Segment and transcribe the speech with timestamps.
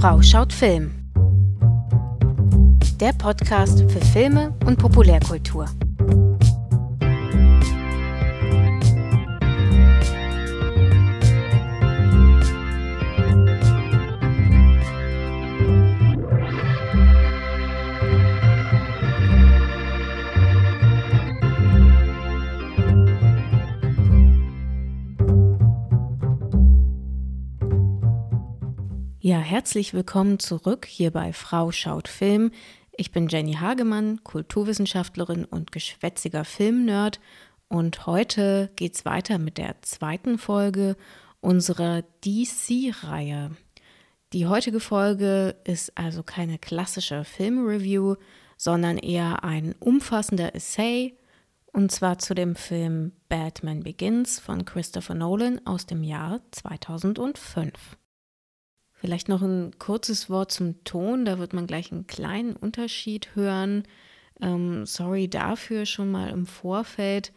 [0.00, 0.92] Frau schaut Film.
[3.00, 5.66] Der Podcast für Filme und Populärkultur.
[29.30, 32.50] Ja, herzlich willkommen zurück hier bei Frau schaut Film.
[32.96, 37.20] Ich bin Jenny Hagemann, Kulturwissenschaftlerin und geschwätziger Filmnerd.
[37.68, 40.96] Und heute geht's weiter mit der zweiten Folge
[41.40, 43.52] unserer DC-Reihe.
[44.32, 48.16] Die heutige Folge ist also keine klassische Filmreview,
[48.56, 51.16] sondern eher ein umfassender Essay,
[51.66, 57.99] und zwar zu dem Film Batman Begins von Christopher Nolan aus dem Jahr 2005.
[59.00, 63.84] Vielleicht noch ein kurzes Wort zum Ton, da wird man gleich einen kleinen Unterschied hören.
[64.42, 67.32] Ähm, sorry dafür schon mal im Vorfeld.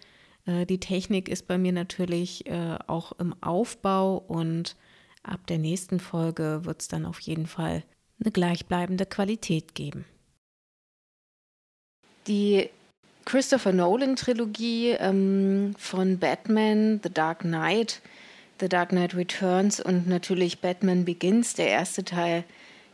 [0.46, 4.76] Äh, die Technik ist bei mir natürlich äh, auch im Aufbau und
[5.24, 7.84] ab der nächsten Folge wird es dann auf jeden Fall
[8.20, 10.04] eine gleichbleibende Qualität geben.
[12.28, 12.70] Die
[13.24, 18.02] Christopher Nolan Trilogie ähm, von Batman, The Dark Knight,
[18.60, 22.44] The Dark Knight Returns und natürlich Batman Begins, der erste Teil,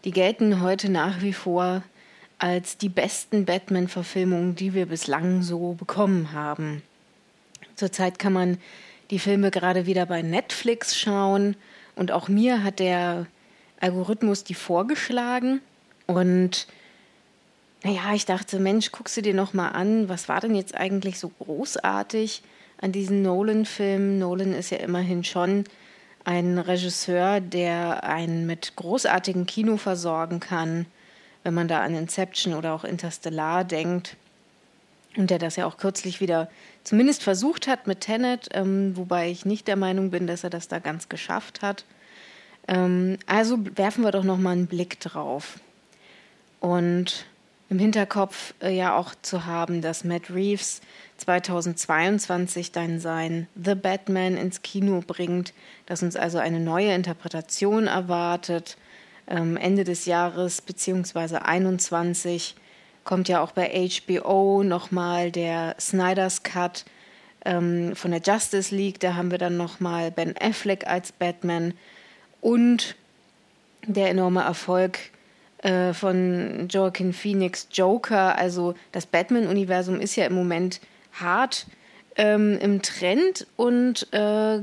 [0.06, 1.84] die gelten heute nach wie vor
[2.38, 6.82] als die besten Batman-Verfilmungen, die wir bislang so bekommen haben.
[7.76, 8.58] Zurzeit kann man
[9.12, 11.56] die Filme gerade wieder bei Netflix schauen
[11.96, 13.28] und auch mir hat der
[13.82, 15.62] Algorithmus die vorgeschlagen
[16.08, 16.68] und
[17.84, 21.18] naja, ich dachte, Mensch, guckst du dir noch mal an, was war denn jetzt eigentlich
[21.18, 22.42] so großartig?
[22.82, 24.20] An diesen Nolan-Filmen.
[24.20, 25.66] Nolan ist ja immerhin schon
[26.24, 30.86] ein Regisseur, der einen mit großartigem Kino versorgen kann,
[31.44, 34.16] wenn man da an Inception oder auch Interstellar denkt.
[35.18, 36.50] Und der das ja auch kürzlich wieder
[36.84, 40.68] zumindest versucht hat mit Tenet, ähm, wobei ich nicht der Meinung bin, dass er das
[40.68, 41.84] da ganz geschafft hat.
[42.68, 45.60] Ähm, also werfen wir doch noch mal einen Blick drauf.
[46.60, 47.26] Und
[47.70, 50.82] im Hinterkopf äh, ja auch zu haben, dass Matt Reeves
[51.18, 55.54] 2022 dann sein The Batman ins Kino bringt,
[55.86, 58.78] dass uns also eine neue Interpretation erwartet.
[59.28, 62.56] Ähm, Ende des Jahres beziehungsweise 21
[63.04, 66.86] kommt ja auch bei HBO nochmal der Snyder's Cut
[67.46, 69.00] ähm, von der Justice League.
[69.00, 71.74] Da haben wir dann nochmal Ben Affleck als Batman
[72.42, 72.96] und
[73.86, 75.00] der enorme Erfolg
[75.64, 78.38] äh, von Joaquin Phoenix Joker.
[78.38, 80.80] Also das Batman-Universum ist ja im Moment
[81.14, 81.66] hart
[82.16, 84.60] ähm, im Trend und äh,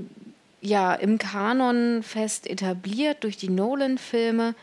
[0.61, 4.55] ja im Kanon fest etabliert durch die Nolan-Filme.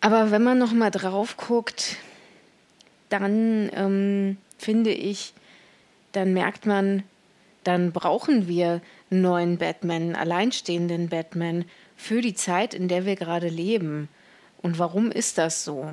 [0.00, 1.96] Aber wenn man noch mal drauf guckt,
[3.08, 5.34] dann ähm, finde ich,
[6.12, 7.02] dann merkt man,
[7.64, 8.80] dann brauchen wir
[9.10, 11.64] einen neuen Batman, einen alleinstehenden Batman
[11.96, 14.08] für die Zeit, in der wir gerade leben.
[14.62, 15.90] Und warum ist das so?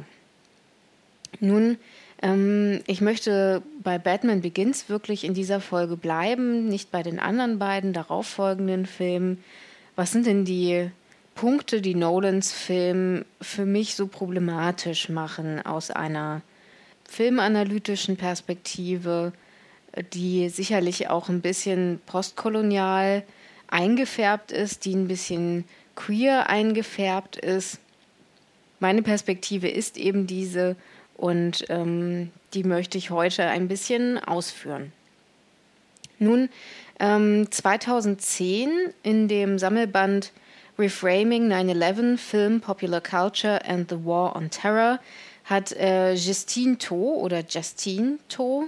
[1.39, 1.77] Nun,
[2.21, 7.59] ähm, ich möchte bei Batman Begins wirklich in dieser Folge bleiben, nicht bei den anderen
[7.59, 9.43] beiden darauffolgenden Filmen.
[9.95, 10.89] Was sind denn die
[11.35, 16.41] Punkte, die Nolans Film für mich so problematisch machen aus einer
[17.09, 19.33] filmanalytischen Perspektive,
[20.13, 23.23] die sicherlich auch ein bisschen postkolonial
[23.67, 27.79] eingefärbt ist, die ein bisschen queer eingefärbt ist.
[28.83, 30.75] Meine Perspektive ist eben diese
[31.15, 34.91] und ähm, die möchte ich heute ein bisschen ausführen.
[36.19, 36.49] Nun,
[36.99, 38.69] ähm, 2010
[39.01, 40.33] in dem Sammelband
[40.77, 44.99] Reframing 9-11 Film, Popular Culture and the War on Terror
[45.45, 48.67] hat äh, Justine To oder Justine To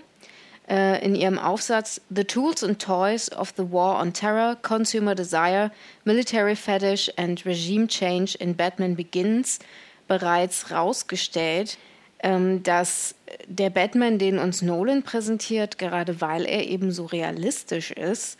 [0.69, 5.71] äh, in ihrem Aufsatz The Tools and Toys of the War on Terror, Consumer Desire,
[6.05, 9.59] Military Fetish and Regime Change in Batman Begins
[10.07, 11.77] bereits rausgestellt,
[12.19, 13.15] ähm, dass
[13.47, 18.37] der Batman, den uns Nolan präsentiert, gerade weil er eben so realistisch ist,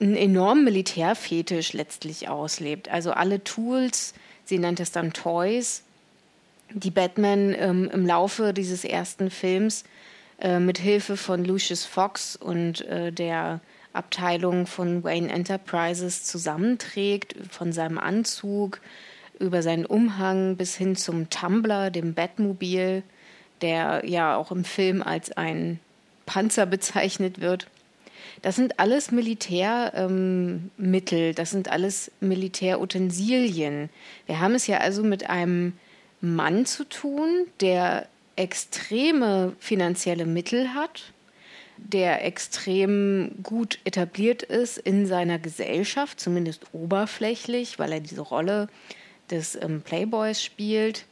[0.00, 2.88] einen enormen Militärfetisch letztlich auslebt.
[2.88, 4.14] Also alle Tools,
[4.44, 5.82] sie nennt es dann Toys,
[6.70, 9.84] die Batman ähm, im Laufe dieses ersten Films
[10.40, 13.60] äh, mit Hilfe von Lucius Fox und äh, der
[13.92, 18.80] Abteilung von Wayne Enterprises zusammenträgt, von seinem Anzug
[19.38, 23.02] über seinen Umhang bis hin zum Tumbler, dem Batmobil,
[23.60, 25.78] der ja auch im Film als ein
[26.26, 27.68] Panzer bezeichnet wird.
[28.42, 33.88] Das sind alles Militärmittel, ähm, das sind alles Militärutensilien.
[34.26, 35.72] Wir haben es ja also mit einem
[36.20, 38.06] Mann zu tun, der
[38.36, 41.12] extreme finanzielle Mittel hat,
[41.76, 48.68] der extrem gut etabliert ist in seiner Gesellschaft, zumindest oberflächlich, weil er diese Rolle
[49.30, 51.04] des ähm, Playboys spielt.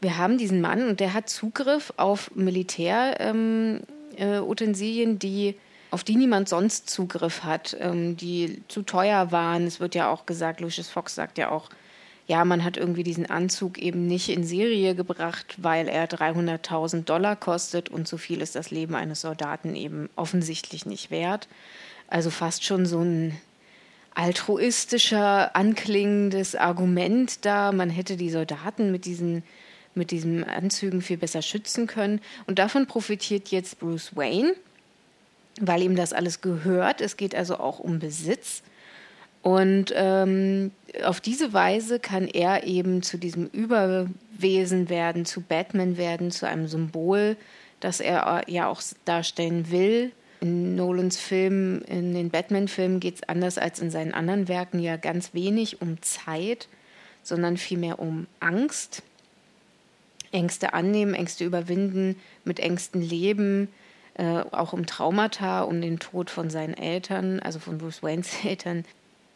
[0.00, 5.56] Wir haben diesen Mann und der hat Zugriff auf Militärutensilien, ähm, äh, die
[5.92, 9.66] auf die niemand sonst Zugriff hat, ähm, die zu teuer waren.
[9.66, 11.68] Es wird ja auch gesagt, Lucius Fox sagt ja auch,
[12.26, 17.36] ja, man hat irgendwie diesen Anzug eben nicht in Serie gebracht, weil er 300.000 Dollar
[17.36, 21.46] kostet und so viel ist das Leben eines Soldaten eben offensichtlich nicht wert.
[22.08, 23.38] Also fast schon so ein
[24.14, 27.72] altruistischer, anklingendes Argument da.
[27.72, 29.42] Man hätte die Soldaten mit diesen
[29.94, 32.20] mit diesen Anzügen viel besser schützen können.
[32.46, 34.54] Und davon profitiert jetzt Bruce Wayne,
[35.60, 37.00] weil ihm das alles gehört.
[37.00, 38.62] Es geht also auch um Besitz.
[39.42, 40.70] Und ähm,
[41.04, 46.68] auf diese Weise kann er eben zu diesem Überwesen werden, zu Batman werden, zu einem
[46.68, 47.36] Symbol,
[47.80, 50.12] das er ja auch darstellen will.
[50.42, 54.96] In Nolans Filmen, in den Batman-Filmen geht es anders als in seinen anderen Werken ja
[54.96, 56.66] ganz wenig um Zeit,
[57.22, 59.04] sondern vielmehr um Angst.
[60.32, 63.68] Ängste annehmen, Ängste überwinden, mit Ängsten leben,
[64.14, 68.84] äh, auch um Traumata, um den Tod von seinen Eltern, also von Bruce Waynes Eltern.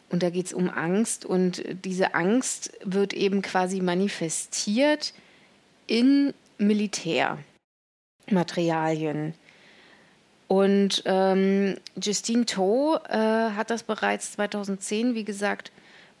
[0.09, 5.13] Und da geht es um Angst und diese Angst wird eben quasi manifestiert
[5.85, 9.35] in Militärmaterialien.
[10.47, 15.71] Und ähm, Justine Toh äh, hat das bereits 2010, wie gesagt,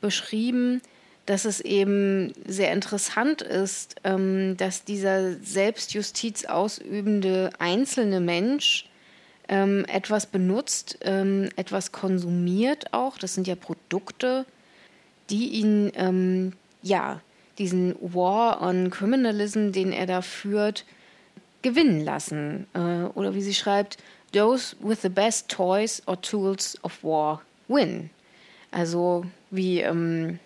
[0.01, 0.81] beschrieben,
[1.25, 8.89] dass es eben sehr interessant ist, ähm, dass dieser Selbstjustiz ausübende einzelne Mensch
[9.49, 13.17] ähm, etwas benutzt, ähm, etwas konsumiert auch.
[13.17, 14.45] Das sind ja Produkte,
[15.29, 17.21] die ihn, ähm, ja,
[17.57, 20.85] diesen War on Criminalism, den er da führt,
[21.61, 22.67] gewinnen lassen.
[22.73, 23.97] Äh, oder wie sie schreibt,
[24.31, 28.09] those with the best toys or tools of war win.
[28.71, 30.39] Also wie, ähm,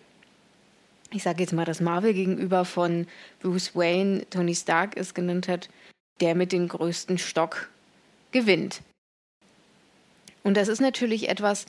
[1.11, 3.07] ich sage jetzt mal, das Marvel gegenüber von
[3.41, 5.69] Bruce Wayne Tony Stark es genannt hat,
[6.19, 7.69] der mit dem größten Stock
[8.31, 8.81] gewinnt.
[10.43, 11.65] Und das ist natürlich etwas,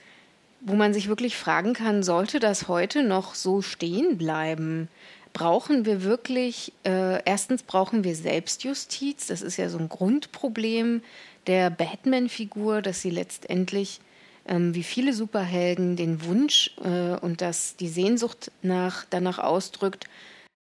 [0.60, 4.88] wo man sich wirklich fragen kann, sollte das heute noch so stehen bleiben?
[5.32, 11.02] Brauchen wir wirklich, äh, erstens brauchen wir Selbstjustiz, das ist ja so ein Grundproblem
[11.46, 14.00] der Batman-Figur, dass sie letztendlich,
[14.46, 20.06] ähm, wie viele Superhelden, den Wunsch äh, und das, die Sehnsucht nach, danach ausdrückt,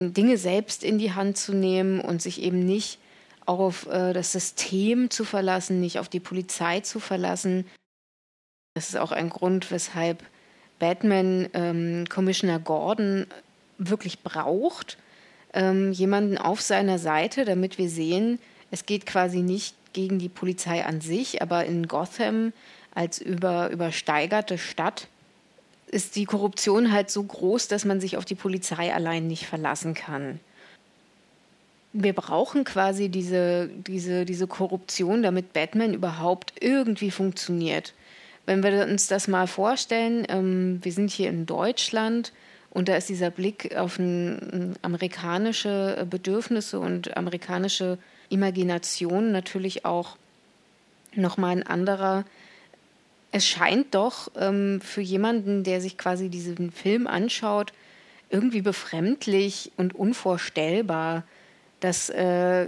[0.01, 2.97] Dinge selbst in die Hand zu nehmen und sich eben nicht
[3.45, 7.65] auf äh, das System zu verlassen, nicht auf die Polizei zu verlassen,
[8.73, 10.23] das ist auch ein Grund, weshalb
[10.79, 13.27] Batman ähm, Commissioner Gordon
[13.77, 14.97] wirklich braucht.
[15.53, 18.39] Ähm, jemanden auf seiner Seite, damit wir sehen,
[18.71, 22.53] es geht quasi nicht gegen die Polizei an sich, aber in Gotham
[22.93, 25.07] als über, übersteigerte Stadt
[25.87, 29.93] ist die Korruption halt so groß, dass man sich auf die Polizei allein nicht verlassen
[29.93, 30.39] kann.
[31.93, 37.93] Wir brauchen quasi diese, diese, diese Korruption, damit Batman überhaupt irgendwie funktioniert.
[38.45, 42.31] Wenn wir uns das mal vorstellen, ähm, wir sind hier in Deutschland
[42.69, 47.97] und da ist dieser Blick auf ein, amerikanische Bedürfnisse und amerikanische
[48.31, 50.17] Imagination natürlich auch
[51.13, 52.25] nochmal ein anderer.
[53.31, 57.73] Es scheint doch ähm, für jemanden, der sich quasi diesen Film anschaut,
[58.29, 61.23] irgendwie befremdlich und unvorstellbar,
[61.79, 62.67] dass äh,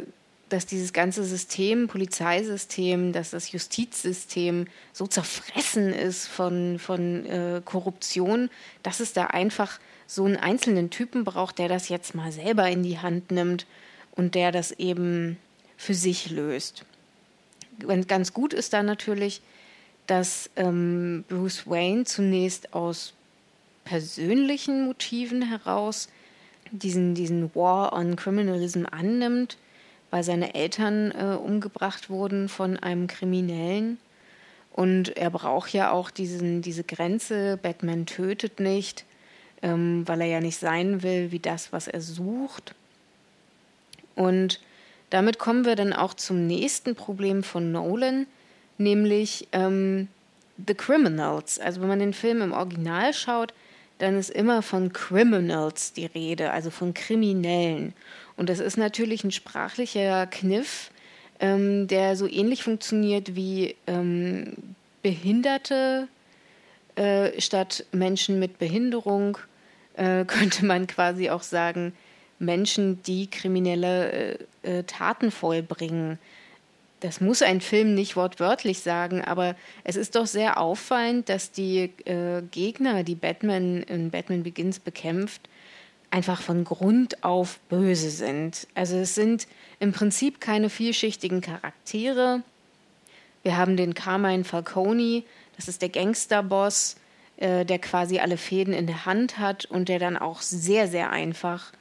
[0.53, 8.51] dass dieses ganze System, Polizeisystem, dass das Justizsystem so zerfressen ist von, von äh, Korruption,
[8.83, 12.83] dass es da einfach so einen einzelnen Typen braucht, der das jetzt mal selber in
[12.83, 13.65] die Hand nimmt
[14.11, 15.37] und der das eben
[15.83, 16.85] für sich löst.
[18.07, 19.41] Ganz gut ist da natürlich,
[20.07, 23.13] dass ähm, Bruce Wayne zunächst aus
[23.83, 26.07] persönlichen Motiven heraus
[26.71, 29.57] diesen, diesen War on Criminalism annimmt
[30.13, 33.97] weil seine Eltern äh, umgebracht wurden von einem Kriminellen.
[34.71, 39.05] Und er braucht ja auch diesen, diese Grenze, Batman tötet nicht,
[39.63, 42.75] ähm, weil er ja nicht sein will wie das, was er sucht.
[44.13, 44.59] Und
[45.13, 48.25] damit kommen wir dann auch zum nächsten Problem von Nolan,
[48.79, 50.07] nämlich ähm,
[50.65, 51.59] The Criminals.
[51.59, 53.53] Also wenn man den Film im Original schaut,
[53.99, 57.93] dann ist immer von Criminals die Rede, also von Kriminellen.
[58.37, 60.89] Und das ist natürlich ein sprachlicher Kniff,
[61.39, 64.55] ähm, der so ähnlich funktioniert wie ähm,
[65.03, 66.07] Behinderte
[66.95, 69.37] äh, statt Menschen mit Behinderung
[69.93, 71.93] äh, könnte man quasi auch sagen,
[72.39, 76.19] Menschen, die kriminelle äh, äh, Taten vollbringen.
[76.99, 81.91] Das muss ein Film nicht wortwörtlich sagen, aber es ist doch sehr auffallend, dass die
[82.05, 85.41] äh, Gegner, die Batman in Batman Begins bekämpft,
[86.11, 88.67] einfach von Grund auf böse sind.
[88.75, 89.47] Also es sind
[89.79, 92.43] im Prinzip keine vielschichtigen Charaktere.
[93.41, 95.23] Wir haben den Carmine Falcone,
[95.57, 96.95] das ist der Gangsterboss,
[97.37, 101.09] äh, der quasi alle Fäden in der Hand hat und der dann auch sehr, sehr
[101.09, 101.73] einfach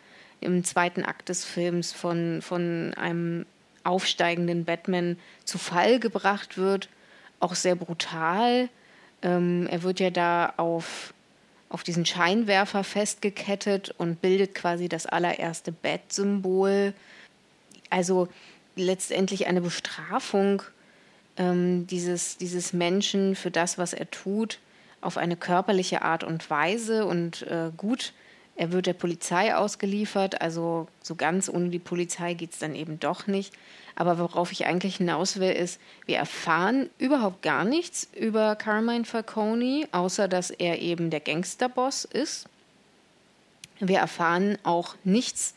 [0.43, 3.47] im zweiten Akt des Films von, von einem
[3.85, 6.89] aufsteigenden Batman zu Fall gebracht wird.
[7.41, 8.69] Auch sehr brutal.
[9.23, 11.15] Ähm, er wird ja da auf,
[11.69, 16.95] auf diesen Scheinwerfer festgekettet und bildet quasi das allererste Bat-Symbol.
[17.91, 18.29] Also
[18.77, 20.63] letztendlich eine Bestrafung
[21.37, 24.59] ähm, dieses, dieses Menschen für das, was er tut,
[25.01, 28.13] auf eine körperliche Art und Weise und äh, gut.
[28.55, 33.01] Er wird der Polizei ausgeliefert, also so ganz ohne die Polizei geht es dann eben
[33.01, 33.55] doch nicht.
[33.95, 39.89] Aber worauf ich eigentlich hinaus will, ist, wir erfahren überhaupt gar nichts über Carmine Falcone,
[39.93, 42.47] außer dass er eben der Gangsterboss ist.
[43.81, 45.55] Wir erfahren auch nichts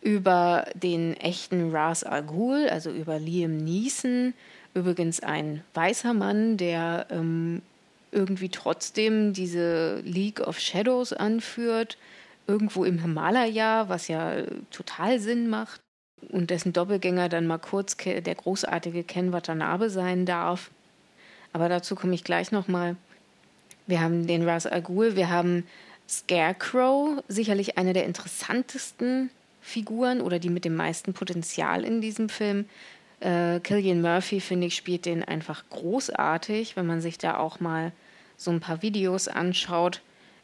[0.00, 4.34] über den echten Ras Al Ghul, also über Liam Neeson,
[4.74, 7.62] übrigens ein weißer Mann, der ähm,
[8.12, 11.98] irgendwie trotzdem diese League of Shadows anführt,
[12.46, 15.80] irgendwo im Himalaya, was ja total Sinn macht,
[16.30, 20.70] und dessen Doppelgänger dann mal kurz der großartige Ken Watanabe sein darf.
[21.52, 22.96] Aber dazu komme ich gleich nochmal.
[23.86, 25.66] Wir haben den Ras Al Ghul, wir haben
[26.08, 32.66] Scarecrow, sicherlich eine der interessantesten Figuren oder die mit dem meisten Potenzial in diesem Film.
[33.20, 37.92] Äh, Killian Murphy, finde ich, spielt den einfach großartig, wenn man sich da auch mal
[38.36, 40.00] so ein paar Videos anschaut,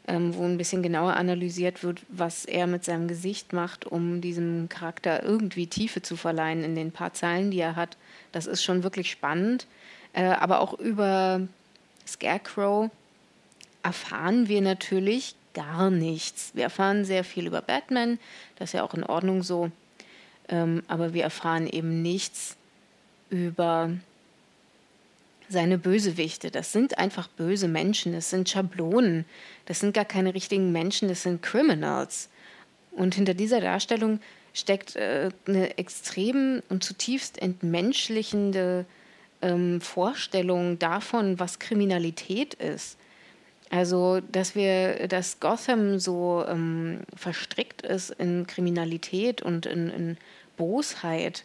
[0.07, 4.67] ähm, wo ein bisschen genauer analysiert wird, was er mit seinem Gesicht macht, um diesem
[4.69, 7.97] Charakter irgendwie Tiefe zu verleihen in den paar Zeilen, die er hat.
[8.31, 9.67] Das ist schon wirklich spannend.
[10.13, 11.47] Äh, aber auch über
[12.05, 12.91] Scarecrow
[13.83, 16.51] erfahren wir natürlich gar nichts.
[16.53, 18.19] Wir erfahren sehr viel über Batman,
[18.57, 19.71] das ist ja auch in Ordnung so.
[20.49, 22.57] Ähm, aber wir erfahren eben nichts
[23.29, 23.91] über
[25.49, 26.51] seine Bösewichte.
[26.51, 29.25] Das sind einfach böse Menschen, das sind Schablonen,
[29.65, 32.29] das sind gar keine richtigen Menschen, das sind Criminals.
[32.91, 34.19] Und hinter dieser Darstellung
[34.53, 38.85] steckt äh, eine extrem und zutiefst entmenschlichende
[39.41, 42.97] ähm, Vorstellung davon, was Kriminalität ist.
[43.69, 50.17] Also, dass wir, dass Gotham so ähm, verstrickt ist in Kriminalität und in, in
[50.55, 51.43] Bosheit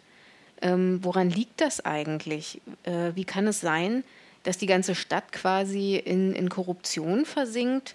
[0.63, 2.61] ähm, woran liegt das eigentlich?
[2.85, 4.05] Äh, wie kann es sein,
[4.43, 7.95] dass die ganze Stadt quasi in, in Korruption versinkt?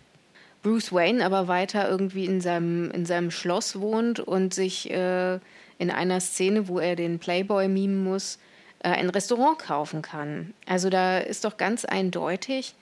[0.64, 5.36] Bruce Wayne aber weiter irgendwie in seinem, in seinem Schloss wohnt und sich äh,
[5.78, 8.40] in einer Szene, wo er den Playboy mimen muss,
[8.80, 10.54] äh, ein Restaurant kaufen kann.
[10.66, 12.74] Also da ist doch ganz eindeutig,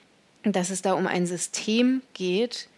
[0.43, 2.69] dass es da um ein System geht,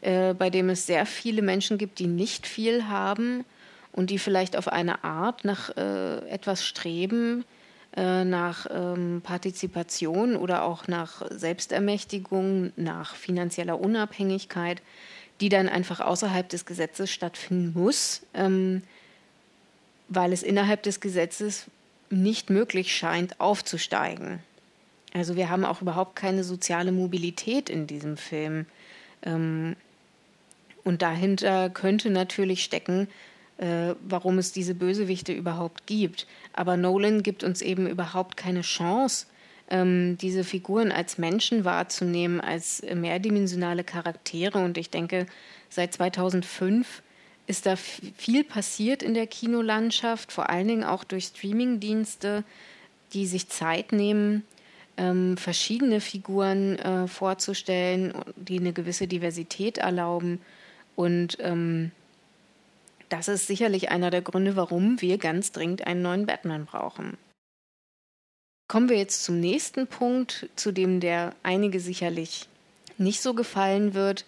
[0.00, 3.44] äh, bei dem es sehr viele Menschen gibt, die nicht viel haben
[3.92, 7.44] und die vielleicht auf eine Art nach äh, etwas streben,
[7.94, 14.80] äh, nach ähm, Partizipation oder auch nach Selbstermächtigung, nach finanzieller Unabhängigkeit,
[15.40, 18.82] die dann einfach außerhalb des Gesetzes stattfinden muss, ähm,
[20.08, 21.66] weil es innerhalb des Gesetzes
[22.08, 24.40] nicht möglich scheint, aufzusteigen.
[25.14, 28.66] Also wir haben auch überhaupt keine soziale Mobilität in diesem Film.
[29.22, 29.76] Ähm,
[30.84, 33.08] und dahinter könnte natürlich stecken,
[33.58, 36.26] äh, warum es diese Bösewichte überhaupt gibt.
[36.52, 39.26] Aber Nolan gibt uns eben überhaupt keine Chance,
[39.70, 44.58] ähm, diese Figuren als Menschen wahrzunehmen, als mehrdimensionale Charaktere.
[44.58, 45.26] Und ich denke,
[45.68, 47.02] seit 2005
[47.46, 52.44] ist da viel passiert in der Kinolandschaft, vor allen Dingen auch durch Streamingdienste,
[53.12, 54.44] die sich Zeit nehmen,
[54.96, 60.40] ähm, verschiedene Figuren äh, vorzustellen, die eine gewisse Diversität erlauben.
[60.96, 61.90] Und ähm,
[63.12, 67.18] das ist sicherlich einer der Gründe, warum wir ganz dringend einen neuen Batman brauchen.
[68.68, 72.48] Kommen wir jetzt zum nächsten Punkt, zu dem der einige sicherlich
[72.96, 74.24] nicht so gefallen wird.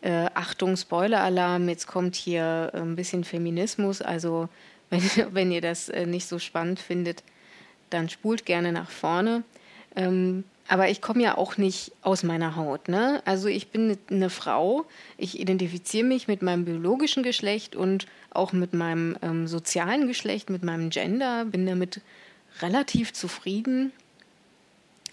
[0.00, 4.02] Äh, Achtung, Spoiler-Alarm, jetzt kommt hier ein bisschen Feminismus.
[4.02, 4.48] Also,
[4.90, 7.22] wenn, wenn ihr das äh, nicht so spannend findet,
[7.90, 9.44] dann spult gerne nach vorne.
[9.96, 12.88] Ähm, aber ich komme ja auch nicht aus meiner Haut.
[12.88, 13.22] Ne?
[13.24, 14.84] Also ich bin eine Frau,
[15.16, 20.64] ich identifiziere mich mit meinem biologischen Geschlecht und auch mit meinem ähm, sozialen Geschlecht, mit
[20.64, 22.00] meinem Gender, bin damit
[22.60, 23.92] relativ zufrieden.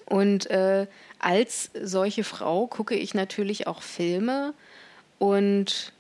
[0.06, 0.88] Und äh,
[1.20, 4.54] als solche Frau gucke ich natürlich auch Filme.
[5.20, 5.94] Und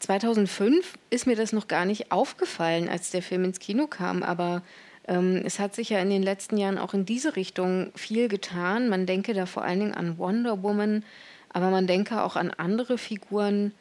[0.00, 4.22] 2005 ist mir das noch gar nicht aufgefallen, als der Film ins Kino kam.
[4.22, 4.62] Aber
[5.04, 8.88] es hat sich ja in den letzten Jahren auch in diese Richtung viel getan.
[8.88, 11.04] Man denke da vor allen Dingen an Wonder Woman,
[11.52, 13.72] aber man denke auch an andere Figuren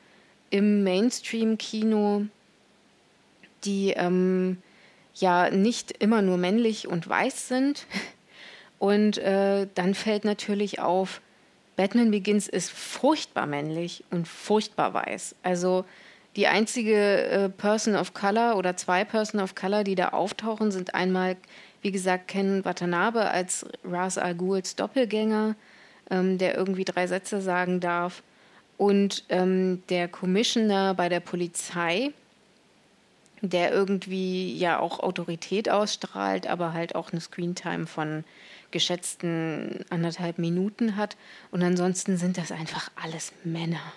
[0.49, 2.25] im Mainstream-Kino,
[3.63, 4.57] die ähm,
[5.15, 7.85] ja nicht immer nur männlich und weiß sind.
[8.79, 11.21] Und äh, dann fällt natürlich auf,
[11.75, 15.35] Batman Begins ist furchtbar männlich und furchtbar weiß.
[15.43, 15.85] Also
[16.35, 20.95] die einzige äh, Person of Color oder zwei Person of Color, die da auftauchen, sind
[20.95, 21.35] einmal,
[21.81, 25.55] wie gesagt, Ken Watanabe als Ras Al Ghuls Doppelgänger,
[26.09, 28.23] ähm, der irgendwie drei Sätze sagen darf,
[28.77, 32.11] und ähm, der Commissioner bei der Polizei,
[33.41, 38.23] der irgendwie ja auch Autorität ausstrahlt, aber halt auch eine Screentime von
[38.71, 41.15] geschätzten anderthalb Minuten hat.
[41.51, 43.93] Und ansonsten sind das einfach alles Männer.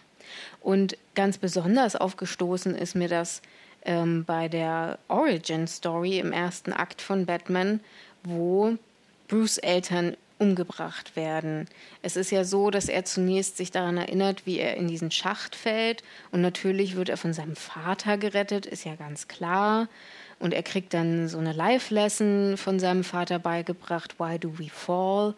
[0.60, 3.42] Und ganz besonders aufgestoßen ist mir das
[3.84, 7.80] ähm, bei der Origin Story im ersten Akt von Batman,
[8.22, 8.76] wo
[9.28, 11.68] Bruce Eltern umgebracht werden.
[12.02, 15.54] Es ist ja so, dass er zunächst sich daran erinnert, wie er in diesen Schacht
[15.54, 19.88] fällt und natürlich wird er von seinem Vater gerettet, ist ja ganz klar.
[20.40, 25.34] Und er kriegt dann so eine Life-Lesson von seinem Vater beigebracht, Why do we fall?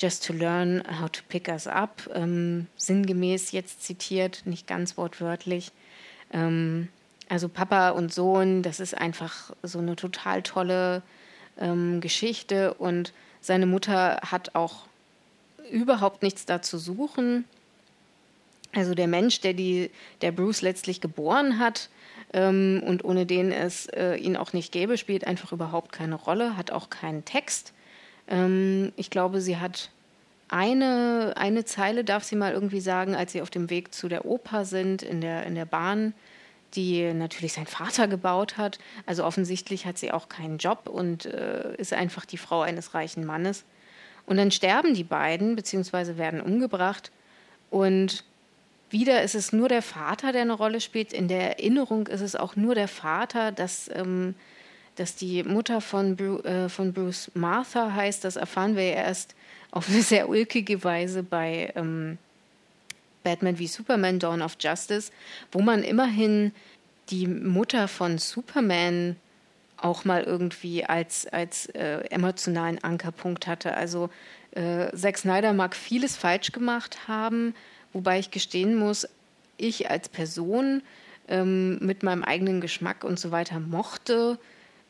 [0.00, 2.08] Just to learn how to pick us up.
[2.14, 5.72] Ähm, sinngemäß jetzt zitiert, nicht ganz wortwörtlich.
[6.32, 6.88] Ähm,
[7.28, 11.02] also Papa und Sohn, das ist einfach so eine total tolle
[11.58, 14.86] ähm, Geschichte und seine Mutter hat auch
[15.70, 17.44] überhaupt nichts da zu suchen.
[18.74, 19.90] Also der Mensch, der, die,
[20.20, 21.88] der Bruce letztlich geboren hat
[22.32, 26.56] ähm, und ohne den es äh, ihn auch nicht gäbe, spielt einfach überhaupt keine Rolle,
[26.56, 27.72] hat auch keinen Text.
[28.28, 29.90] Ähm, ich glaube, sie hat
[30.48, 34.24] eine, eine Zeile, darf sie mal irgendwie sagen, als sie auf dem Weg zu der
[34.24, 36.14] Oper sind, in der, in der Bahn
[36.74, 38.78] die natürlich sein Vater gebaut hat.
[39.06, 43.24] Also offensichtlich hat sie auch keinen Job und äh, ist einfach die Frau eines reichen
[43.24, 43.64] Mannes.
[44.26, 47.10] Und dann sterben die beiden, beziehungsweise werden umgebracht.
[47.70, 48.24] Und
[48.90, 51.12] wieder ist es nur der Vater, der eine Rolle spielt.
[51.12, 54.34] In der Erinnerung ist es auch nur der Vater, dass, ähm,
[54.98, 58.24] dass die Mutter von, Bru äh, von Bruce Martha heißt.
[58.24, 59.34] Das erfahren wir ja erst
[59.70, 61.72] auf eine sehr ulkige Weise bei.
[61.76, 62.18] Ähm,
[63.28, 65.12] Batman wie Superman Dawn of Justice,
[65.52, 66.52] wo man immerhin
[67.10, 69.16] die Mutter von Superman
[69.76, 73.74] auch mal irgendwie als, als äh, emotionalen Ankerpunkt hatte.
[73.74, 74.10] Also
[74.52, 77.54] äh, Zack Snyder mag vieles falsch gemacht haben,
[77.92, 79.06] wobei ich gestehen muss,
[79.56, 80.82] ich als Person
[81.28, 84.38] ähm, mit meinem eigenen Geschmack und so weiter mochte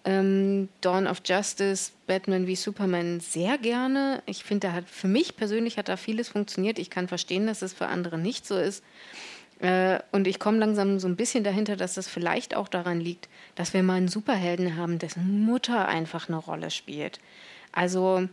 [0.04, 4.22] ähm, Dawn of Justice, Batman wie Superman sehr gerne.
[4.26, 6.78] Ich finde, da hat für mich persönlich hat da vieles funktioniert.
[6.78, 8.82] Ich kann verstehen, dass es für andere nicht so ist.
[9.60, 13.28] Äh, und ich komme langsam so ein bisschen dahinter, dass das vielleicht auch daran liegt,
[13.54, 17.18] dass wir mal einen Superhelden haben, dessen Mutter einfach eine Rolle spielt.
[17.72, 18.28] Also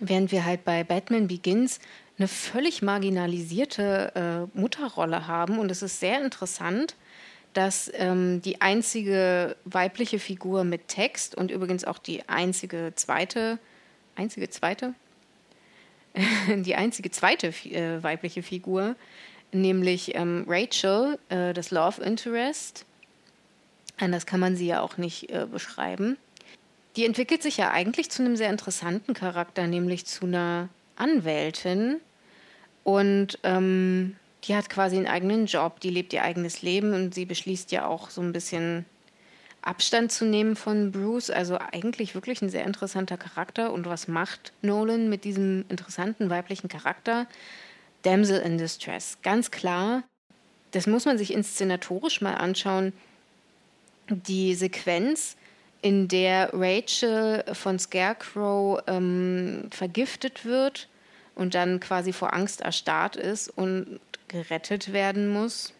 [0.00, 1.78] während wir halt bei Batman Begins
[2.18, 6.94] eine völlig marginalisierte äh, Mutterrolle haben und es ist sehr interessant,
[7.52, 13.58] dass ähm, die einzige weibliche Figur mit Text und übrigens auch die einzige zweite,
[14.16, 14.94] einzige zweite,
[16.48, 18.96] die einzige zweite äh, weibliche Figur,
[19.52, 22.84] nämlich ähm, Rachel, äh, das Love Interest,
[23.98, 26.16] anders kann man sie ja auch nicht äh, beschreiben,
[26.96, 31.96] die entwickelt sich ja eigentlich zu einem sehr interessanten Charakter, nämlich zu einer Anwältin.
[32.82, 37.26] Und ähm, die hat quasi einen eigenen Job, die lebt ihr eigenes Leben und sie
[37.26, 38.86] beschließt ja auch so ein bisschen
[39.62, 41.30] Abstand zu nehmen von Bruce.
[41.30, 43.72] Also eigentlich wirklich ein sehr interessanter Charakter.
[43.72, 47.26] Und was macht Nolan mit diesem interessanten weiblichen Charakter?
[48.02, 49.18] Damsel in Distress.
[49.22, 50.02] Ganz klar,
[50.70, 52.94] das muss man sich inszenatorisch mal anschauen.
[54.08, 55.36] Die Sequenz,
[55.82, 60.88] in der Rachel von Scarecrow ähm, vergiftet wird
[61.34, 65.72] und dann quasi vor Angst erstarrt ist und gerettet werden muss.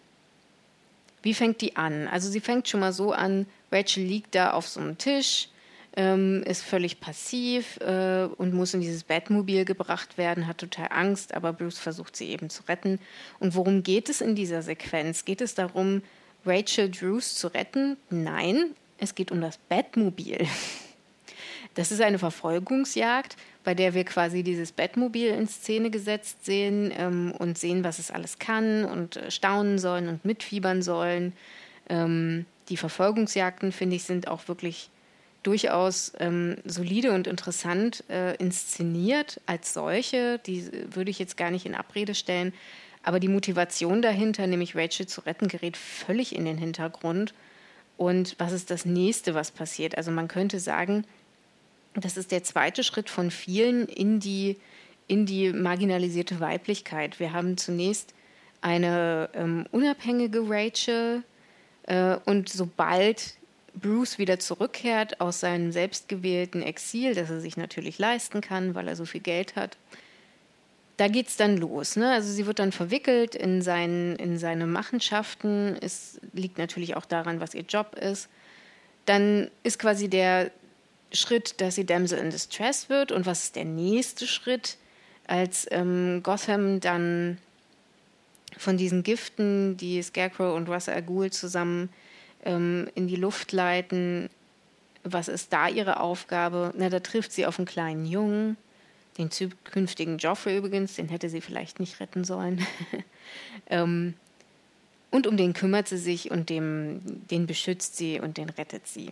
[1.23, 2.09] Wie fängt die an?
[2.09, 5.49] Also sie fängt schon mal so an, Rachel liegt da auf so einem Tisch,
[5.97, 11.35] ähm, ist völlig passiv äh, und muss in dieses Bettmobil gebracht werden, hat total Angst,
[11.35, 12.99] aber Bruce versucht sie eben zu retten.
[13.39, 15.25] Und worum geht es in dieser Sequenz?
[15.25, 16.03] Geht es darum,
[16.47, 17.97] Rachel Drews zu retten?
[18.09, 20.39] Nein, es geht um das Bettmobil.
[21.75, 27.33] Das ist eine Verfolgungsjagd, bei der wir quasi dieses Bettmobil in Szene gesetzt sehen ähm,
[27.39, 31.33] und sehen, was es alles kann und äh, staunen sollen und mitfiebern sollen.
[31.89, 34.91] Ähm, die Verfolgungsjagden, finde ich, sind auch wirklich
[35.43, 40.39] durchaus ähm, solide und interessant äh, inszeniert als solche.
[40.39, 42.53] Die würde ich jetzt gar nicht in Abrede stellen.
[43.03, 47.33] Aber die Motivation dahinter, nämlich Rachel zu retten, gerät völlig in den Hintergrund.
[47.97, 49.97] Und was ist das nächste, was passiert?
[49.97, 51.05] Also man könnte sagen,
[51.95, 54.57] das ist der zweite Schritt von vielen in die,
[55.09, 57.19] in die marginalisierte Weiblichkeit.
[57.19, 58.15] Wir haben zunächst
[58.61, 61.25] eine ähm, unabhängige Rachel
[61.85, 63.35] äh, und sobald
[63.75, 68.97] Bruce wieder zurückkehrt aus seinem selbstgewählten Exil, das er sich natürlich leisten kann, weil er
[68.97, 69.77] so viel Geld hat.
[70.97, 71.97] Da geht es dann los.
[71.97, 72.13] Ne?
[72.13, 75.77] Also sie wird dann verwickelt in, sein, in seine Machenschaften.
[75.81, 78.29] Es liegt natürlich auch daran, was ihr Job ist.
[79.07, 80.51] Dann ist quasi der
[81.13, 83.13] Schritt, dass sie Damsel in Distress wird.
[83.13, 84.77] Und was ist der nächste Schritt,
[85.27, 87.39] als ähm, Gotham dann
[88.57, 91.89] von diesen Giften, die Scarecrow und Russell Al Ghul zusammen
[92.45, 94.29] ähm, in die Luft leiten.
[95.05, 96.73] Was ist da ihre Aufgabe?
[96.77, 98.57] Na, da trifft sie auf einen kleinen Jungen,
[99.19, 102.67] den zukünftigen Joffrey übrigens, den hätte sie vielleicht nicht retten sollen.
[103.69, 104.15] ähm,
[105.11, 109.11] und um den kümmert sie sich und dem, den beschützt sie und den rettet sie.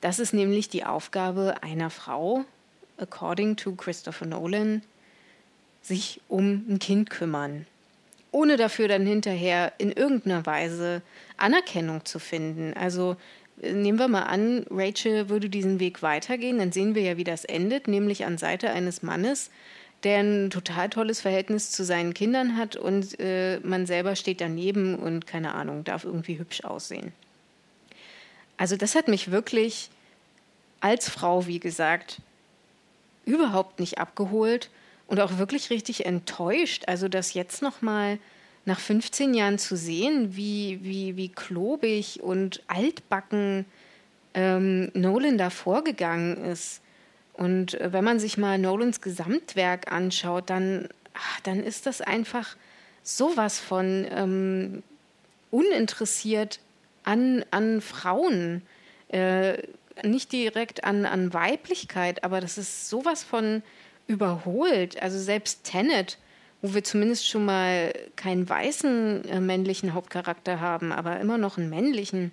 [0.00, 2.44] Das ist nämlich die Aufgabe einer Frau,
[2.98, 4.82] according to Christopher Nolan,
[5.82, 7.66] sich um ein Kind kümmern
[8.30, 11.02] ohne dafür dann hinterher in irgendeiner Weise
[11.36, 12.74] Anerkennung zu finden.
[12.74, 13.16] Also
[13.62, 17.24] äh, nehmen wir mal an, Rachel würde diesen Weg weitergehen, dann sehen wir ja, wie
[17.24, 19.50] das endet, nämlich an Seite eines Mannes,
[20.04, 24.94] der ein total tolles Verhältnis zu seinen Kindern hat und äh, man selber steht daneben
[24.94, 27.12] und keine Ahnung, darf irgendwie hübsch aussehen.
[28.58, 29.88] Also das hat mich wirklich
[30.80, 32.20] als Frau, wie gesagt,
[33.24, 34.70] überhaupt nicht abgeholt
[35.06, 36.84] und auch wirklich richtig enttäuscht.
[36.86, 38.18] Also das jetzt noch mal
[38.64, 43.64] nach 15 Jahren zu sehen, wie, wie, wie klobig und altbacken
[44.34, 46.82] ähm, Nolan da vorgegangen ist.
[47.32, 52.56] Und äh, wenn man sich mal Nolans Gesamtwerk anschaut, dann, ach, dann ist das einfach
[53.02, 54.82] sowas von ähm,
[55.50, 56.60] uninteressiert
[57.08, 58.62] an, an Frauen.
[59.08, 59.62] Äh,
[60.04, 63.62] nicht direkt an, an Weiblichkeit, aber das ist sowas von
[64.06, 65.02] überholt.
[65.02, 66.18] Also selbst Tenet,
[66.62, 71.70] wo wir zumindest schon mal keinen weißen äh, männlichen Hauptcharakter haben, aber immer noch einen
[71.70, 72.30] männlichen,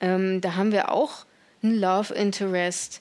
[0.00, 1.24] ähm, da haben wir auch
[1.62, 3.00] einen Love Interest,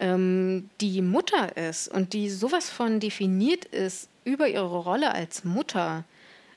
[0.00, 6.04] ähm, die Mutter ist und die sowas von definiert ist über ihre Rolle als Mutter.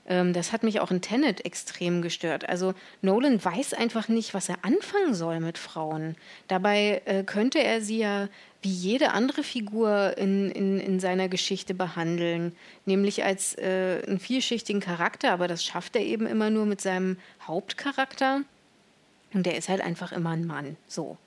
[0.08, 2.48] Ähm, das hat mich auch in Tenet extrem gestört.
[2.48, 6.16] Also Nolan weiß einfach nicht, was er anfangen soll mit Frauen.
[6.48, 8.30] Dabei äh, könnte er sie ja
[8.62, 14.82] wie jede andere Figur in, in, in seiner Geschichte behandeln, nämlich als äh, einen vielschichtigen
[14.82, 18.42] Charakter, aber das schafft er eben immer nur mit seinem Hauptcharakter.
[19.34, 21.18] Und der ist halt einfach immer ein Mann, so.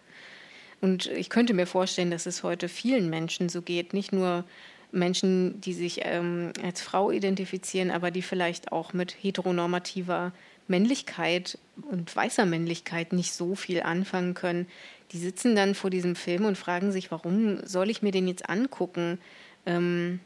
[0.80, 4.44] Und ich könnte mir vorstellen, dass es heute vielen Menschen so geht, nicht nur
[4.92, 10.32] Menschen, die sich ähm, als Frau identifizieren, aber die vielleicht auch mit heteronormativer
[10.68, 11.58] Männlichkeit
[11.90, 14.66] und weißer Männlichkeit nicht so viel anfangen können.
[15.12, 18.48] Die sitzen dann vor diesem Film und fragen sich, warum soll ich mir den jetzt
[18.48, 19.18] angucken?
[19.66, 20.20] Ähm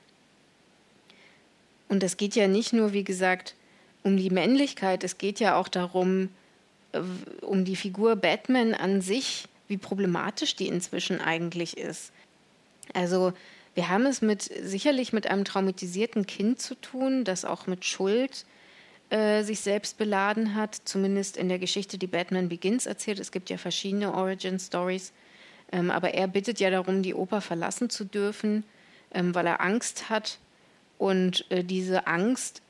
[1.88, 3.55] und es geht ja nicht nur, wie gesagt,
[4.03, 6.29] um die Männlichkeit, es geht ja auch darum,
[6.92, 7.00] äh,
[7.40, 12.12] um die Figur Batman an sich, wie problematisch die inzwischen eigentlich ist.
[12.92, 13.33] Also
[13.74, 18.46] wir haben es mit sicherlich mit einem traumatisierten Kind zu tun, das auch mit Schuld
[19.10, 23.18] äh, sich selbst beladen hat, zumindest in der Geschichte, die Batman Begins erzählt.
[23.18, 25.12] Es gibt ja verschiedene Origin Stories,
[25.72, 28.64] ähm, aber er bittet ja darum, die Oper verlassen zu dürfen,
[29.12, 30.38] ähm, weil er Angst hat.
[30.96, 32.62] Und äh, diese Angst,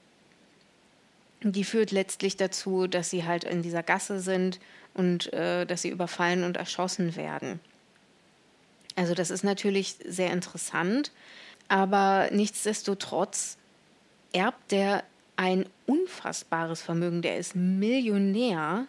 [1.43, 4.59] die führt letztlich dazu, dass sie halt in dieser Gasse sind
[4.95, 7.61] und äh, dass sie überfallen und erschossen werden.
[8.97, 11.13] Also das ist natürlich sehr interessant,
[11.69, 13.59] aber nichtsdestotrotz
[14.33, 15.05] erbt der
[15.37, 17.23] ein unfassbares Vermögen.
[17.23, 18.87] Der ist Millionär.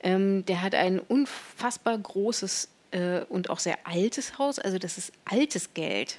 [0.00, 4.58] Ähm, der hat ein unfassbar großes äh, und auch sehr altes Haus.
[4.58, 6.18] Also das ist altes Geld,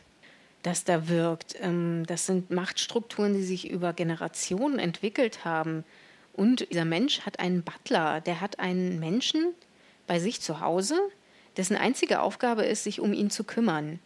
[0.63, 1.56] das da wirkt.
[1.60, 5.84] Ähm, das sind Machtstrukturen, die sich über Generationen entwickelt haben.
[6.34, 8.21] Und dieser Mensch hat einen Butler.
[8.21, 9.54] Der hat einen Menschen
[10.08, 10.99] bei sich zu Hause,
[11.57, 13.99] dessen einzige Aufgabe ist, sich um ihn zu kümmern.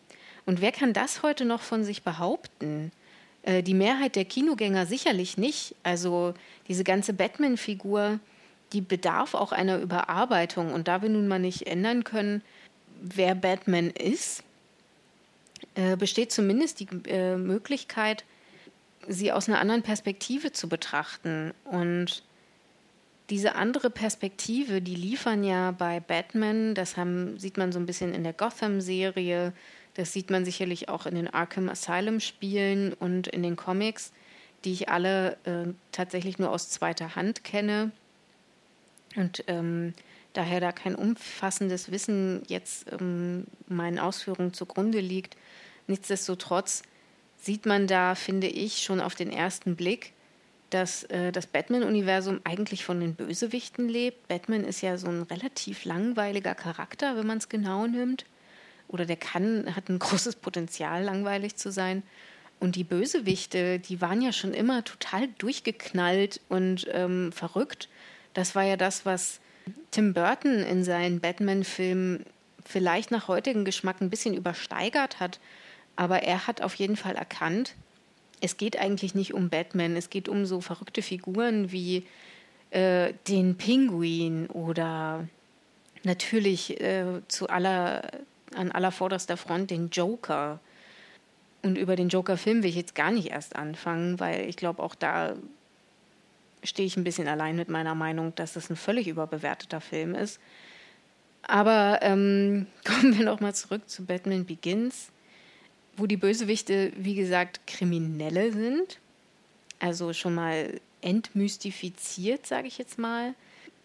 [0.45, 2.91] Und wer kann das heute noch von sich behaupten?
[3.43, 5.75] Äh, die Mehrheit der Kinogänger sicherlich nicht.
[5.83, 6.33] Also
[6.67, 8.19] diese ganze Batman-Figur,
[8.73, 10.73] die bedarf auch einer Überarbeitung.
[10.73, 12.41] Und da wir nun mal nicht ändern können,
[13.01, 14.43] wer Batman ist,
[15.75, 18.23] äh, besteht zumindest die äh, Möglichkeit,
[19.07, 21.53] sie aus einer anderen Perspektive zu betrachten.
[21.65, 22.23] Und
[23.29, 28.13] diese andere Perspektive, die liefern ja bei Batman, das haben, sieht man so ein bisschen
[28.13, 29.53] in der Gotham-Serie,
[29.95, 34.11] das sieht man sicherlich auch in den Arkham Asylum-Spielen und in den Comics,
[34.63, 37.91] die ich alle äh, tatsächlich nur aus zweiter Hand kenne
[39.15, 39.93] und ähm,
[40.33, 45.35] daher da kein umfassendes Wissen jetzt ähm, meinen Ausführungen zugrunde liegt.
[45.87, 46.83] Nichtsdestotrotz
[47.41, 50.13] sieht man da, finde ich, schon auf den ersten Blick,
[50.69, 54.27] dass äh, das Batman-Universum eigentlich von den Bösewichten lebt.
[54.27, 58.25] Batman ist ja so ein relativ langweiliger Charakter, wenn man es genau nimmt.
[58.87, 62.03] Oder der kann, hat ein großes Potenzial, langweilig zu sein.
[62.59, 67.87] Und die Bösewichte, die waren ja schon immer total durchgeknallt und ähm, verrückt.
[68.33, 69.39] Das war ja das, was
[69.91, 72.25] Tim Burton in seinen Batman-Filmen
[72.65, 75.39] vielleicht nach heutigem Geschmack ein bisschen übersteigert hat.
[75.95, 77.75] Aber er hat auf jeden Fall erkannt,
[78.41, 82.05] es geht eigentlich nicht um Batman, es geht um so verrückte Figuren wie
[82.71, 85.27] äh, den Pinguin oder
[86.03, 88.03] natürlich äh, zu aller,
[88.55, 90.59] an aller vorderster Front den Joker.
[91.63, 94.95] Und über den Joker-Film will ich jetzt gar nicht erst anfangen, weil ich glaube, auch
[94.95, 95.35] da
[96.63, 100.39] stehe ich ein bisschen allein mit meiner Meinung, dass es ein völlig überbewerteter Film ist.
[101.43, 105.09] Aber ähm, kommen wir nochmal zurück zu Batman Begins
[105.97, 108.99] wo die Bösewichte, wie gesagt, Kriminelle sind.
[109.79, 113.33] Also schon mal entmystifiziert, sage ich jetzt mal,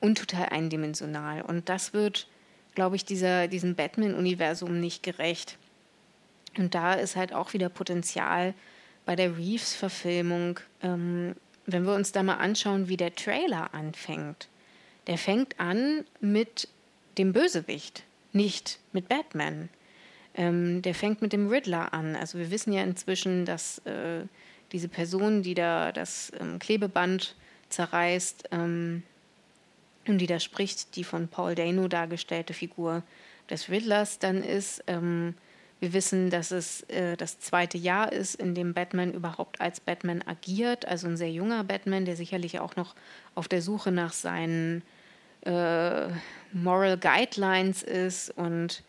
[0.00, 1.42] und total eindimensional.
[1.42, 2.28] Und das wird,
[2.74, 5.58] glaube ich, dieser, diesem Batman-Universum nicht gerecht.
[6.56, 8.54] Und da ist halt auch wieder Potenzial
[9.04, 10.60] bei der Reeves-Verfilmung.
[10.82, 11.34] Ähm,
[11.66, 14.48] wenn wir uns da mal anschauen, wie der Trailer anfängt.
[15.06, 16.68] Der fängt an mit
[17.18, 19.68] dem Bösewicht, nicht mit Batman.
[20.34, 22.16] Ähm, der fängt mit dem Riddler an.
[22.16, 24.24] Also wir wissen ja inzwischen, dass äh,
[24.72, 27.36] diese Person, die da das ähm, Klebeband
[27.68, 29.02] zerreißt ähm,
[30.06, 33.02] und die da spricht, die von Paul Dano dargestellte Figur
[33.50, 34.82] des Riddlers dann ist.
[34.86, 35.34] Ähm,
[35.80, 40.22] wir wissen, dass es äh, das zweite Jahr ist, in dem Batman überhaupt als Batman
[40.22, 40.86] agiert.
[40.86, 42.94] Also ein sehr junger Batman, der sicherlich auch noch
[43.34, 44.82] auf der Suche nach seinen
[45.44, 46.06] äh,
[46.52, 48.84] Moral Guidelines ist und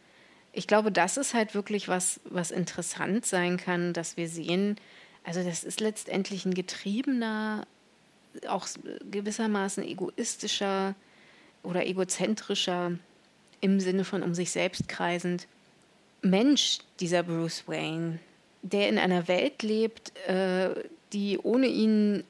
[0.53, 4.77] ich glaube, das ist halt wirklich was, was interessant sein kann, dass wir sehen,
[5.23, 7.65] also das ist letztendlich ein getriebener,
[8.47, 8.67] auch
[9.09, 10.95] gewissermaßen egoistischer
[11.63, 12.93] oder egozentrischer
[13.61, 15.47] im Sinne von um sich selbst kreisend
[16.21, 18.19] Mensch, dieser Bruce Wayne,
[18.61, 20.69] der in einer Welt lebt, äh,
[21.13, 22.23] die ohne ihn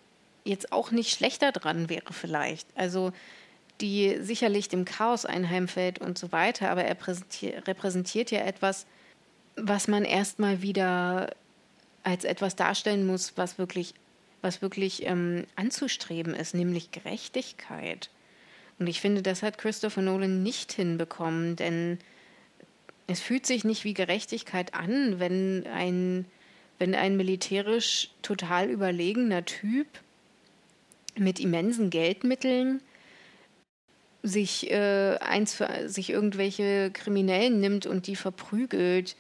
[0.46, 2.68] jetzt auch nicht schlechter dran wäre vielleicht.
[2.76, 3.12] Also
[3.82, 6.98] die sicherlich dem Chaos einheimfällt und so weiter, aber er
[7.68, 8.86] repräsentiert ja etwas,
[9.56, 11.36] was man erstmal wieder
[12.04, 13.94] als etwas darstellen muss, was wirklich,
[14.42, 18.10] was wirklich ähm, anzustreben ist, nämlich Gerechtigkeit.
[18.80, 22.00] Und ich finde, das hat Christopher Nolan nicht hinbekommen, denn
[23.08, 26.26] es fühlt sich nicht wie Gerechtigkeit an, wenn ein,
[26.80, 29.88] wenn ein militärisch total überlegener Typ
[31.16, 32.82] mit immensen Geldmitteln
[34.24, 39.18] sich äh, eins für sich irgendwelche Kriminellen nimmt und die verprügelt,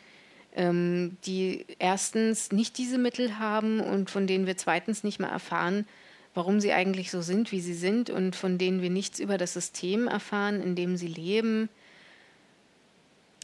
[0.55, 5.85] ähm, die erstens nicht diese Mittel haben und von denen wir zweitens nicht mal erfahren,
[6.33, 9.53] warum sie eigentlich so sind, wie sie sind und von denen wir nichts über das
[9.53, 11.67] System erfahren, in dem sie leben.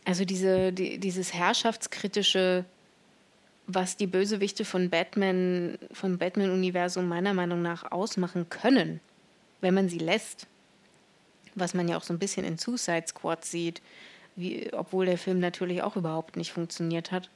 [0.05, 2.63] Also diese, die, dieses herrschaftskritische,
[3.67, 9.01] was die Bösewichte von Batman, vom Batman-Universum meiner Meinung nach ausmachen können,
[9.61, 10.47] wenn man sie lässt
[11.59, 13.81] was man ja auch so ein bisschen in Suicide Squad sieht,
[14.35, 17.29] wie, obwohl der Film natürlich auch überhaupt nicht funktioniert hat.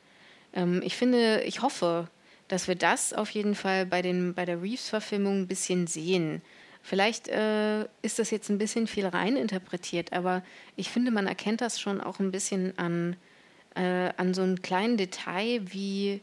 [0.54, 2.08] Ähm, ich finde, ich hoffe,
[2.48, 6.42] dass wir das auf jeden Fall bei, den, bei der Reeves-Verfilmung ein bisschen sehen.
[6.82, 10.44] Vielleicht äh, ist das jetzt ein bisschen viel reininterpretiert, aber
[10.76, 13.16] ich finde, man erkennt das schon auch ein bisschen an,
[13.76, 16.22] äh, an so einem kleinen Detail wie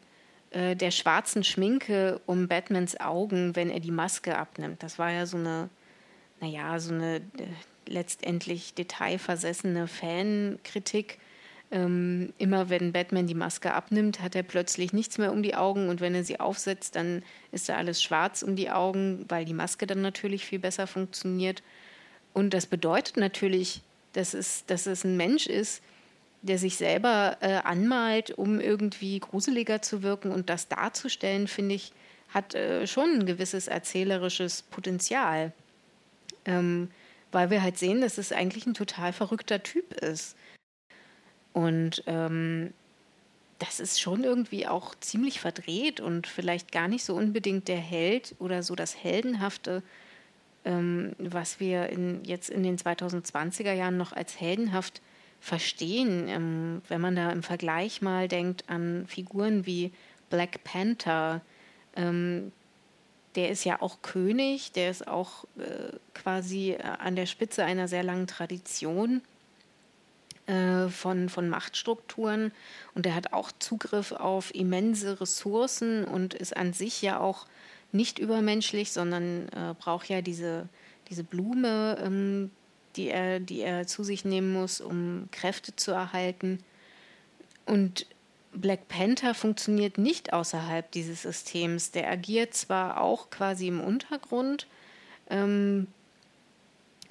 [0.50, 4.82] äh, der schwarzen Schminke um Batmans Augen, wenn er die Maske abnimmt.
[4.82, 5.70] Das war ja so eine,
[6.40, 7.20] naja, so eine äh,
[7.90, 11.18] letztendlich detailversessene Fankritik.
[11.72, 15.88] Ähm, immer wenn Batman die Maske abnimmt, hat er plötzlich nichts mehr um die Augen
[15.88, 17.22] und wenn er sie aufsetzt, dann
[17.52, 21.62] ist da alles schwarz um die Augen, weil die Maske dann natürlich viel besser funktioniert.
[22.32, 23.82] Und das bedeutet natürlich,
[24.14, 25.82] dass es, dass es ein Mensch ist,
[26.42, 31.92] der sich selber äh, anmalt, um irgendwie gruseliger zu wirken und das darzustellen, finde ich,
[32.30, 35.52] hat äh, schon ein gewisses erzählerisches Potenzial.
[36.46, 36.88] Ähm,
[37.32, 40.36] weil wir halt sehen, dass es eigentlich ein total verrückter Typ ist.
[41.52, 42.72] Und ähm,
[43.58, 48.34] das ist schon irgendwie auch ziemlich verdreht und vielleicht gar nicht so unbedingt der Held
[48.38, 49.82] oder so das Heldenhafte,
[50.64, 55.02] ähm, was wir in, jetzt in den 2020er Jahren noch als heldenhaft
[55.40, 56.28] verstehen.
[56.28, 59.92] Ähm, wenn man da im Vergleich mal denkt an Figuren wie
[60.30, 61.42] Black Panther,
[61.96, 62.52] ähm,
[63.36, 67.88] der ist ja auch König, der ist auch äh, quasi äh, an der Spitze einer
[67.88, 69.22] sehr langen Tradition
[70.46, 72.52] äh, von, von Machtstrukturen
[72.94, 77.46] und der hat auch Zugriff auf immense Ressourcen und ist an sich ja auch
[77.92, 80.68] nicht übermenschlich, sondern äh, braucht ja diese,
[81.08, 82.50] diese Blume, ähm,
[82.96, 86.62] die, er, die er zu sich nehmen muss, um Kräfte zu erhalten.
[87.66, 88.06] Und
[88.52, 91.92] Black Panther funktioniert nicht außerhalb dieses Systems.
[91.92, 94.66] Der agiert zwar auch quasi im Untergrund
[95.28, 95.86] ähm,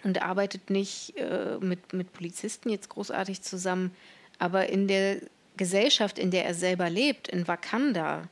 [0.03, 3.95] und arbeitet nicht äh, mit, mit Polizisten jetzt großartig zusammen,
[4.37, 5.17] aber in der
[5.57, 8.23] Gesellschaft, in der er selber lebt, in Wakanda,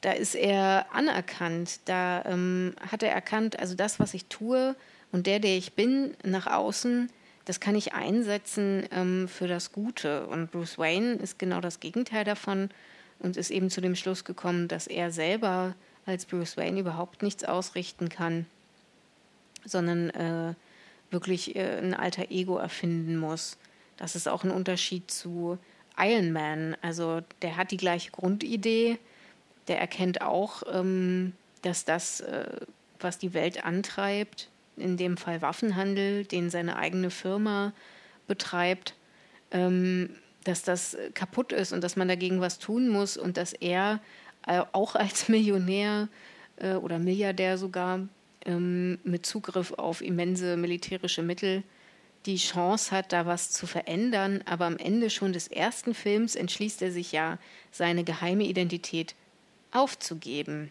[0.00, 1.80] da ist er anerkannt.
[1.86, 4.76] Da ähm, hat er erkannt, also das, was ich tue
[5.10, 7.10] und der, der ich bin, nach außen,
[7.46, 10.26] das kann ich einsetzen ähm, für das Gute.
[10.26, 12.70] Und Bruce Wayne ist genau das Gegenteil davon
[13.20, 17.44] und ist eben zu dem Schluss gekommen, dass er selber als Bruce Wayne überhaupt nichts
[17.44, 18.46] ausrichten kann,
[19.64, 20.54] sondern äh,
[21.10, 23.56] wirklich äh, ein alter Ego erfinden muss.
[23.96, 25.56] Das ist auch ein Unterschied zu
[25.96, 26.76] Iron Man.
[26.82, 28.98] Also der hat die gleiche Grundidee,
[29.68, 31.32] der erkennt auch, ähm,
[31.62, 32.48] dass das, äh,
[32.98, 37.72] was die Welt antreibt, in dem Fall Waffenhandel, den seine eigene Firma
[38.26, 38.94] betreibt,
[39.50, 40.10] ähm,
[40.44, 44.00] dass das kaputt ist und dass man dagegen was tun muss und dass er
[44.46, 46.08] äh, auch als Millionär
[46.56, 48.00] äh, oder Milliardär sogar
[48.44, 51.62] ähm, mit Zugriff auf immense militärische Mittel
[52.26, 54.42] die Chance hat, da was zu verändern.
[54.46, 57.38] Aber am Ende schon des ersten Films entschließt er sich ja,
[57.70, 59.14] seine geheime Identität
[59.70, 60.70] aufzugeben.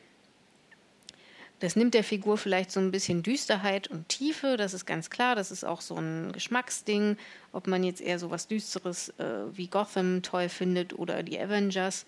[1.59, 5.35] Das nimmt der Figur vielleicht so ein bisschen Düsterheit und Tiefe, das ist ganz klar.
[5.35, 7.17] Das ist auch so ein Geschmacksding,
[7.53, 12.05] ob man jetzt eher so was Düsteres äh, wie Gotham toll findet oder die Avengers.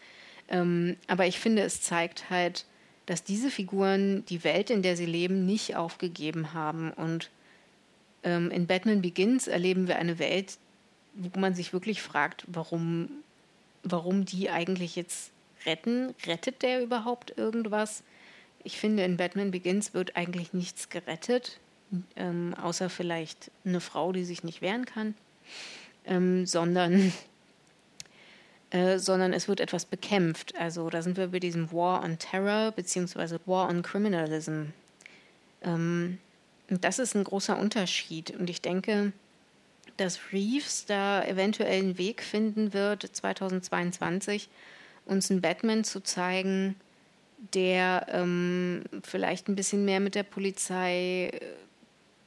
[0.49, 2.65] Ähm, aber ich finde, es zeigt halt,
[3.05, 6.91] dass diese Figuren die Welt, in der sie leben, nicht aufgegeben haben.
[6.91, 7.29] Und
[8.23, 10.57] ähm, in Batman Begins erleben wir eine Welt,
[11.13, 13.10] wo man sich wirklich fragt, warum,
[13.83, 15.31] warum die eigentlich jetzt
[15.65, 16.13] retten.
[16.25, 18.03] Rettet der überhaupt irgendwas?
[18.67, 21.62] Ich finde, in Batman Begins wird eigentlich nichts gerettet,
[22.17, 25.15] ähm, außer vielleicht eine Frau, die sich nicht wehren kann,
[26.03, 27.13] ähm, sondern,
[28.71, 30.53] äh, sondern es wird etwas bekämpft.
[30.58, 34.63] Also da sind wir bei diesem War on Terror beziehungsweise War on Criminalism.
[35.62, 36.17] Ähm,
[36.67, 39.13] das ist ein großer Unterschied und ich denke,
[39.95, 44.49] dass Reeves da eventuell einen Weg finden wird, 2022
[45.06, 46.75] uns einen Batman zu zeigen,
[47.38, 51.41] der ähm, vielleicht ein bisschen mehr mit der Polizei äh,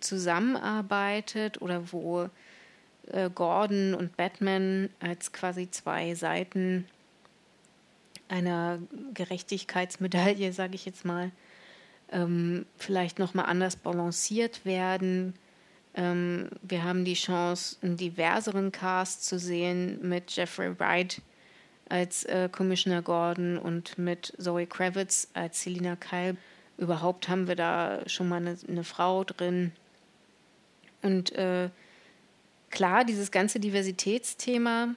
[0.01, 2.29] zusammenarbeitet oder wo
[3.09, 6.87] äh, Gordon und Batman als quasi zwei Seiten
[8.29, 8.79] einer
[9.14, 11.33] Gerechtigkeitsmedaille, sage ich jetzt mal,
[12.12, 15.35] ähm, vielleicht nochmal anders balanciert werden.
[15.94, 21.20] Ähm, wir haben die Chance, einen diverseren Cast zu sehen mit Jeffrey Wright,
[21.90, 26.37] als äh, Commissioner Gordon und mit Zoe Kravitz als Selina Kyle.
[26.79, 29.72] Überhaupt haben wir da schon mal eine, eine Frau drin.
[31.03, 31.68] Und äh,
[32.70, 34.94] klar, dieses ganze Diversitätsthema,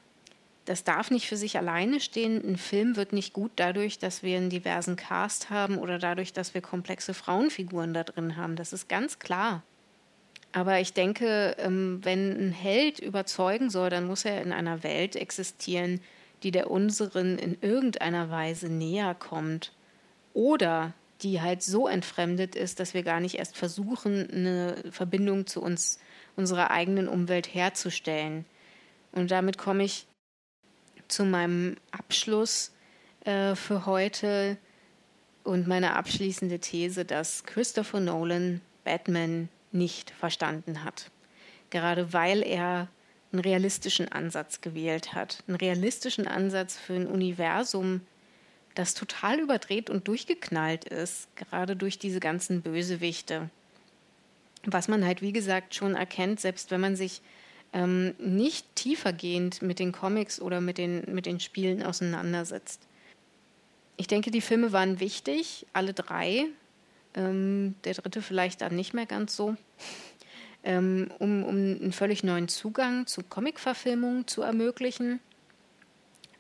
[0.66, 2.42] das darf nicht für sich alleine stehen.
[2.48, 6.54] Ein Film wird nicht gut dadurch, dass wir einen diversen Cast haben oder dadurch, dass
[6.54, 8.56] wir komplexe Frauenfiguren da drin haben.
[8.56, 9.64] Das ist ganz klar.
[10.54, 15.16] Aber ich denke, ähm, wenn ein Held überzeugen soll, dann muss er in einer Welt
[15.16, 16.00] existieren,
[16.44, 19.72] die der unseren in irgendeiner Weise näher kommt
[20.34, 25.62] oder die halt so entfremdet ist, dass wir gar nicht erst versuchen, eine Verbindung zu
[25.62, 26.00] uns,
[26.36, 28.46] unserer eigenen Umwelt herzustellen.
[29.14, 30.06] Und damit komme ich
[31.08, 32.74] zu meinem Abschluss
[33.26, 34.58] äh, für heute
[35.44, 41.10] und meine abschließende These, dass Christopher Nolan Batman nicht verstanden hat.
[41.70, 42.88] Gerade weil er
[43.34, 45.44] einen realistischen Ansatz gewählt hat.
[45.48, 48.02] Einen realistischen Ansatz für ein Universum,
[48.76, 53.50] das total überdreht und durchgeknallt ist, gerade durch diese ganzen Bösewichte.
[54.66, 57.22] Was man halt, wie gesagt, schon erkennt, selbst wenn man sich
[57.74, 62.82] ähm, nicht tiefergehend mit den Comics oder mit den, mit den Spielen auseinandersetzt.
[63.98, 66.46] Ich denke, die Filme waren wichtig, alle drei.
[67.16, 69.56] Ähm, der dritte vielleicht dann nicht mehr ganz so
[70.64, 75.20] ähm, um, um einen völlig neuen Zugang zu Comic-Verfilmungen zu ermöglichen.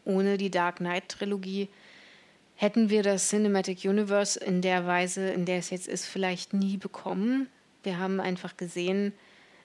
[0.05, 1.69] Ohne die Dark Knight-Trilogie
[2.55, 6.77] hätten wir das Cinematic Universe in der Weise, in der es jetzt ist, vielleicht nie
[6.77, 7.47] bekommen.
[7.83, 9.13] Wir haben einfach gesehen,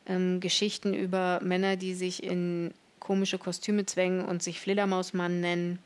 [0.07, 5.79] ähm, Geschichten über Männer, die sich in komische Kostüme zwängen und sich Fledermausmann nennen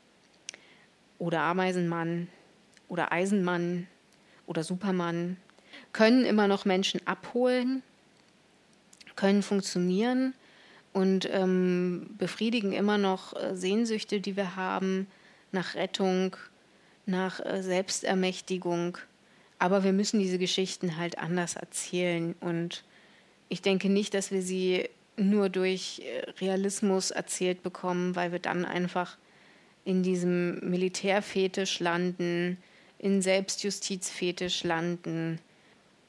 [1.19, 2.27] oder Ameisenmann
[2.87, 3.87] oder Eisenmann
[4.47, 5.37] oder Supermann,
[5.91, 7.83] können immer noch Menschen abholen,
[9.15, 10.33] können funktionieren
[10.93, 15.07] und ähm, befriedigen immer noch äh, Sehnsüchte, die wir haben
[15.51, 16.35] nach Rettung,
[17.05, 18.97] nach äh, Selbstermächtigung.
[19.59, 22.35] Aber wir müssen diese Geschichten halt anders erzählen.
[22.39, 22.83] Und
[23.49, 28.65] ich denke nicht, dass wir sie nur durch äh, Realismus erzählt bekommen, weil wir dann
[28.65, 29.17] einfach
[29.85, 32.57] in diesem Militärfetisch landen,
[32.99, 35.39] in Selbstjustizfetisch landen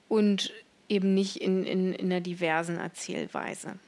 [0.08, 0.52] und
[0.88, 3.78] eben nicht in, in, in einer diversen Erzählweise.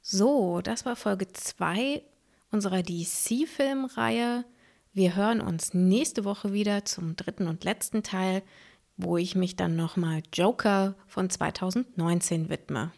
[0.00, 2.02] So, das war Folge 2
[2.50, 4.44] unserer DC-Filmreihe.
[4.92, 8.42] Wir hören uns nächste Woche wieder zum dritten und letzten Teil,
[8.96, 12.90] wo ich mich dann nochmal Joker von 2019 widme.